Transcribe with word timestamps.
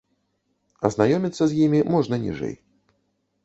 Азнаёміцца 0.89 1.43
з 1.51 1.61
імі 1.67 1.85
можна 1.97 2.15
ніжэй. 2.27 2.55